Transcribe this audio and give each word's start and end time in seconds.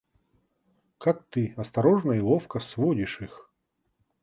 Как 0.97 1.29
ты 1.29 1.53
осторожно 1.57 2.13
и 2.13 2.19
ловко 2.21 2.59
сводишь 2.59 3.21
их... 3.21 3.51